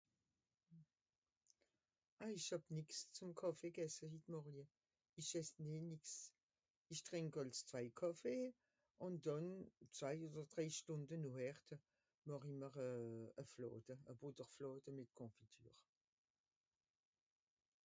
[2.23, 4.63] ah esch hàb nix zum Kàffee gesse hit morje
[5.23, 6.15] Ich ess nie nix
[6.95, 8.47] Ich trenk als zwei Kàffee
[9.09, 9.51] un dànn
[9.99, 11.73] zwai oder drei stùnde norhert
[12.31, 12.73] noch ìmmer
[13.43, 15.77] a flàdde a Butter flàdde mìt Confiture